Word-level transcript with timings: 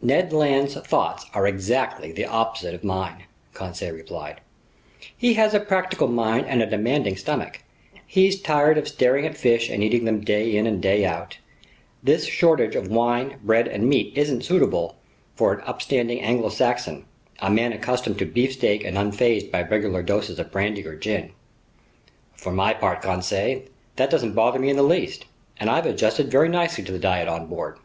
"Ned 0.00 0.32
Land's 0.32 0.74
thoughts 0.74 1.26
are 1.34 1.44
exactly 1.44 2.12
the 2.12 2.24
opposite 2.24 2.72
of 2.72 2.84
mine," 2.84 3.24
Conseil 3.52 3.92
replied. 3.92 4.40
"He 5.16 5.34
has 5.34 5.54
a 5.54 5.58
practical 5.58 6.06
mind 6.06 6.46
and 6.46 6.62
a 6.62 6.66
demanding 6.70 7.16
stomach. 7.16 7.64
He's 8.06 8.40
tired 8.40 8.78
of 8.78 8.86
staring 8.86 9.26
at 9.26 9.36
fish 9.36 9.68
and 9.68 9.82
eating 9.82 10.04
them 10.04 10.20
day 10.20 10.54
in 10.54 10.68
and 10.68 10.80
day 10.80 11.04
out. 11.04 11.38
This 12.00 12.26
shortage 12.26 12.76
of 12.76 12.86
wine, 12.92 13.38
bread, 13.42 13.66
and 13.66 13.88
meat 13.88 14.16
isn't 14.16 14.44
suitable 14.44 14.98
for 15.34 15.52
an 15.52 15.62
upstanding 15.66 16.20
Anglo 16.20 16.50
Saxon, 16.50 17.04
a 17.40 17.50
man 17.50 17.72
accustomed 17.72 18.20
to 18.20 18.24
beefsteak 18.24 18.84
and 18.84 18.96
unfazed 18.96 19.50
by 19.50 19.62
regular 19.62 20.04
doses 20.04 20.38
of 20.38 20.52
brandy 20.52 20.86
or 20.86 20.94
gin!" 20.94 21.32
"For 22.36 22.52
my 22.52 22.72
part, 22.72 23.02
Conseil, 23.02 23.62
that 23.96 24.10
doesn't 24.10 24.34
bother 24.34 24.60
me 24.60 24.70
in 24.70 24.76
the 24.76 24.84
least, 24.84 25.24
and 25.58 25.68
I've 25.68 25.86
adjusted 25.86 26.30
very 26.30 26.48
nicely 26.48 26.84
to 26.84 26.92
the 26.92 27.00
diet 27.00 27.26
on 27.26 27.48
board." 27.48 27.78